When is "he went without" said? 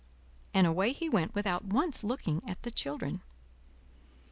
0.93-1.63